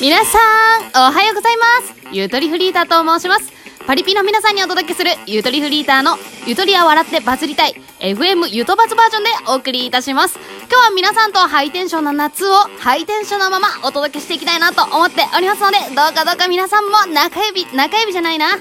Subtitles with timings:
[0.00, 0.38] 皆さ
[0.78, 1.94] ん、おはようございます。
[2.10, 3.57] ゆとりフリーターと申します。
[3.88, 10.38] パリピの皆さんにお届けする、ゆとりフリーターの、ゆとりは笑ってバズりたい、FM ゆとバズバージョンでお送りいたします。
[10.38, 18.58] 今日は皆さんとハイテンションな夏を、ハイテンションなままお届けしていきたいなと思っておりますので、どうかどうか皆さんも中指、中指じゃないな。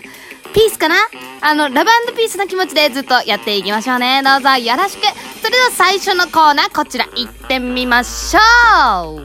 [0.53, 0.95] ピースかな？
[1.41, 4.21] あの、ラブピースの気持ちでずっとやっていきましょうね。
[4.23, 5.01] どうぞよろしく。
[5.41, 9.21] それでは最初のコーナー、こちら行ってみましょう。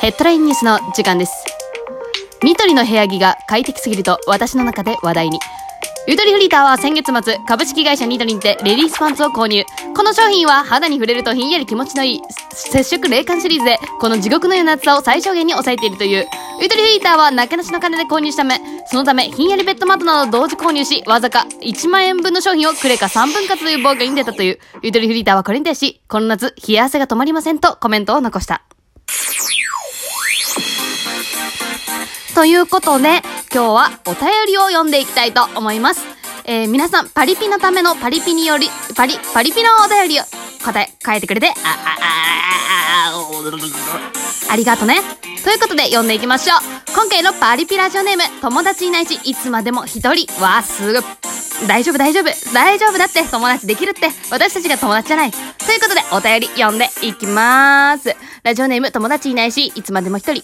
[0.00, 1.43] ヘッドラインニュースの時間です。
[2.44, 5.40] ニトリの部屋着が快適すぎると私の中で話題に。
[6.06, 9.64] ゆとりフリーターは先月末、株式会社ニトリにてレディースパンツを購入。
[9.96, 12.20] この商品は肌に触れるとひんやり気持ちのいい
[12.52, 16.26] 接触冷感シリーズで、この地獄のような暑さを最小限に抑えているという。
[16.60, 24.58] ゆとりフリーターはなけなしの金で購入したため、そのためひんやりベッドマットなど同時購入し、わずか1万円分の商品をクレカ3分割という暴挙に出たという。
[24.82, 28.62] ゆとりフリーターはこれに対し、この夏、冷や汗が止まりませんとコメントを残した。
[32.34, 33.22] ということで、
[33.54, 36.04] 今日はお便りを読んでいきたいと思います。
[36.46, 40.24] えー、皆さん、パリピのためのパリピにより、パリ、パリピのお便りを
[40.64, 44.96] 答え、書いてくれて、あ、あ、あ、あ、ありがとね。
[45.44, 46.58] ということで読んでいきましょう。
[46.92, 50.26] 今回のパリピラジオネーム、友達いないし、いつまでも一人。
[50.42, 51.00] わあ、すぐ。
[51.68, 52.24] 大丈夫大丈夫。
[52.52, 54.08] 大丈夫だって、友達できるって。
[54.30, 55.30] 私たちが友達じゃない。
[55.30, 58.13] ということで、お便り読んでいきまーす。
[58.44, 60.42] ラジオネーム、友達いないし、いつまでも一人。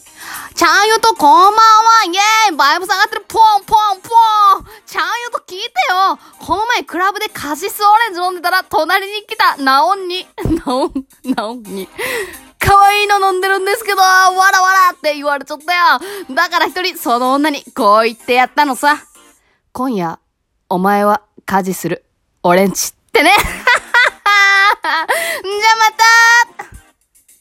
[0.54, 1.60] ちゃんよとこんばんは
[2.06, 10.26] イェーイバイブ下がってるポンポンポンちゃんよと聞いてよこの前クラブでカシスオレンジ飲んでたら、隣に来たナオンに、
[10.64, 11.90] ナオン、ナオンに。
[12.58, 14.06] 可愛いの飲んでるんですけど、わ
[14.50, 16.00] らわらって言われちゃったよ。
[16.34, 18.96] だから一人、その女にこう言ってやったのさ。
[19.72, 20.18] 今夜、
[20.70, 22.06] お前は家事する。
[22.42, 23.34] オレンジってね。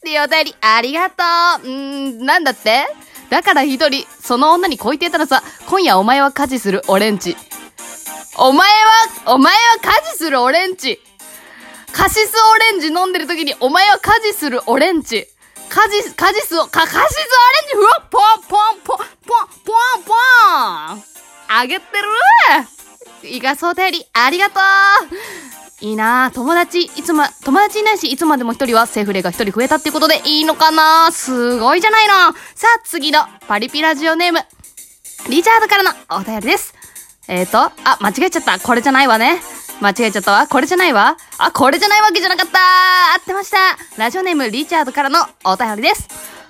[0.09, 1.23] ていうお便り、ありがと
[1.63, 1.67] う。
[1.67, 2.87] んー、なんだって？
[3.29, 7.37] だから一人、その女にこう言ってたらさ、今夜お前は家事するオレンジ。
[8.37, 10.99] お前は、お前は家事するオレンジ。
[11.93, 15.27] カシスオレンジ飲んでる時に、お前は家事するオレンジ。
[15.69, 17.07] カジ、カジスを、か、カシスオレン
[17.69, 21.03] ジ、ふわ、ポンポンポン、ポン、ポン、ポン。
[21.51, 21.85] あげて
[23.21, 24.63] るいかそうたより、ありがとう
[25.81, 34.39] いいな友達、いつま、友達いないし、いつまでも一人はセフレが一人増えたってことでいいのかなすごいじゃないのさあ、次のパリピラジオネーム、
[35.29, 36.73] リチャードからのお便りです。
[37.27, 38.59] えーと、あ、間違えちゃった。
[38.59, 39.39] これじゃないわね。
[39.81, 40.47] 間違えちゃったわ。
[40.47, 41.15] これじゃないわ。
[41.37, 42.59] あ、これじゃないわけじゃなかった
[43.15, 43.57] 合ってました。
[43.97, 46.07] ラジオネームリチャードからのお便りです。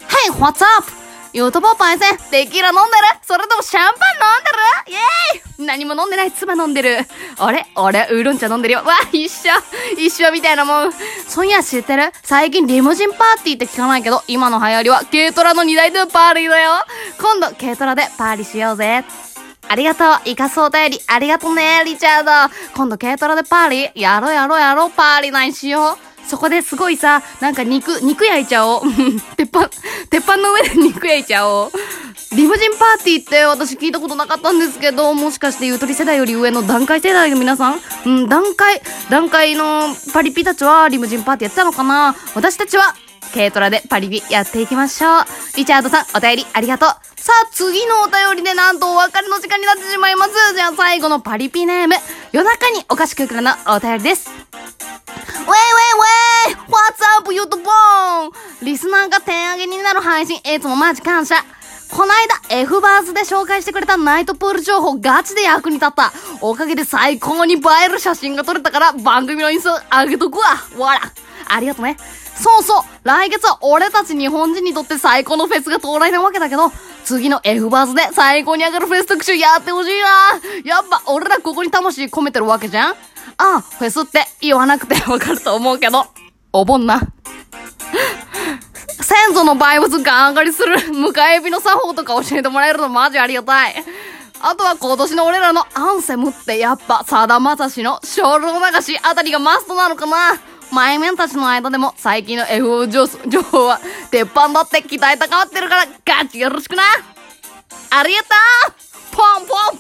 [0.08, 0.99] Hey, what's up?
[1.32, 2.88] ユートボーパイセン、テキーラ飲んでる
[3.22, 3.94] それともシャンパン飲
[4.42, 4.58] んでる
[4.88, 6.98] イェーイ何も飲んでない妻飲んでる。
[7.38, 8.80] あれ俺、ウーロン茶飲んでるよ。
[8.80, 9.52] わ、一緒
[9.98, 10.94] 一緒みたいなもん。
[11.28, 16.72] そういや知ってる最近リムジンパーティーって聞かないけど、今の流行りは軽トラの荷台でのパーリーだよ。
[17.22, 19.04] 今度、軽トラでパーリーしようぜ。
[19.68, 20.22] ありがとう。
[20.26, 22.32] イカそうたより、ありがとうね、リチャード。
[22.74, 26.09] 今度軽トラでパーリーやろうやろうやろう、パーリーないしよう。
[26.30, 28.82] そこですごいさ、なんか肉、肉焼いちゃおう。
[29.36, 29.70] 鉄板、
[30.10, 31.72] 鉄板の上で肉焼いちゃおう。
[32.36, 37.82] リムジンパーティーって私聞いたことなかったんですけど、もしかしてゆとり世代より上の段階世代の皆さん？
[38.06, 42.16] うん、段階、段階のパリピたちはリムジンパーティーやってたのかな？
[42.36, 42.94] 私たちは
[43.34, 45.26] 軽トラでパリピやっていきましょう。
[45.58, 46.90] リチャードさん、お便りありがとう。
[47.20, 50.32] さあ、次のお便りでなんとお別れの時間になってしまいます。
[50.56, 51.96] じゃあ最後のパリピネーム、
[52.32, 54.49] 夜中にお菓子くからのお便りです。
[57.30, 61.36] !What's up, ゆとぼーんリスナーが点上げになる配信、いつもマジ感謝。
[61.92, 66.12] こないだ F バーズで紹介してくれたナイトプール情報ガチで役に立った。
[66.42, 70.46] おかげで最高に映える写真が撮れたから番組のインスタ上げとくわ。
[70.78, 71.02] わら。
[71.48, 71.98] ありがとね。
[72.36, 72.84] そうそう。
[73.04, 76.72] 来月は俺たち日本人にとって最高のフェスが到来なわけだけど、
[77.04, 80.40] 次の F バーズで最高に上がるフェス特集やってほしいな。
[80.64, 82.96] やっぱ俺らここに魂込めてるわけじゃんあ
[83.38, 86.06] あ、フェスって言わなくてわかると思うけど、
[86.54, 87.02] お盆な。
[89.10, 93.84] 先祖のバイブスガン上がりする 迎え火の作法とか教えてもらえるのマジありがたい。
[94.40, 98.28] あとは今年の俺らのアンセムってやっぱさだまさしの精霊
[98.72, 100.38] 流しあたりがマストなのかな。
[100.72, 106.84] 前面たちの間でも最近の FO 情情報は鉄板だって期待高まってるからガチよろしくな。
[107.90, 108.28] ありがと
[108.70, 109.18] う。
[109.18, 109.78] ポンポン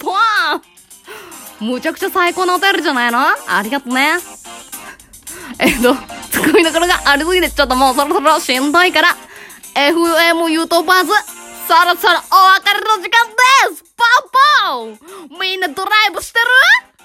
[1.60, 1.70] ポン。
[1.72, 3.20] むちゃくちゃ最高のお便りじゃないの？
[3.20, 4.18] ありがとね。
[5.60, 5.96] えっと、
[6.30, 9.10] ツッコミどころがありすぎて、ちょっともうそろそろしんどいから、
[9.76, 11.12] FM ゆとバズ、
[11.68, 13.28] そろそろお別れの時間
[13.72, 13.84] です。
[13.96, 14.06] ポ
[14.88, 14.98] ン
[15.30, 15.40] ポン。
[15.40, 16.46] みんなドライブしてる？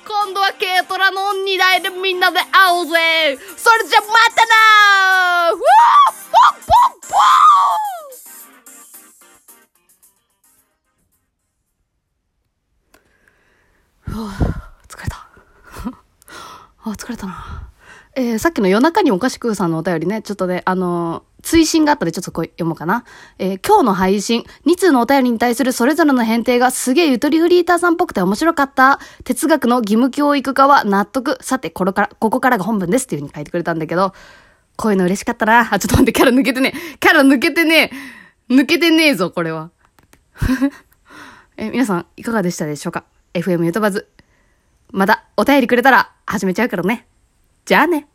[0.07, 3.39] 今度は軽トラの荷台でみんなで会おうぜ。
[3.57, 5.57] それじゃまたなー。
[5.57, 6.61] ふわーポン
[7.09, 7.17] ポ
[14.11, 14.15] ン。
[14.15, 14.33] ポンふわ
[14.89, 15.17] 疲れた。
[16.85, 17.71] あ、疲れたな。
[18.17, 23.05] えー、さっきの夜中におかしくさんのお便りね、ちょっとね、あのー追伸があったのでちょっとこう読もうかな。
[23.39, 28.99] えー今日の配信、2通のお便りに対するそれぞれの返答がすげえゆとりフリーターさんっぽくて面白かった。
[29.25, 31.37] 哲学の義務教育化は納得。
[31.43, 34.15] さて、これから、ここからが本文ですっていう風に書いてくれたんだけど、
[34.77, 35.69] こういうの嬉しかったな。
[35.71, 36.73] あ、ちょっと待って、キャラ抜けてね。
[36.99, 37.91] キャラ抜けてね。
[38.49, 39.71] 抜けてねえぞ、これは。
[41.59, 44.09] え皆さん、いかがでしたでしょうか ?FM ゆとばず。
[44.93, 47.07] また、お便りくれたら始めちゃうからね。
[47.65, 48.07] じゃあね。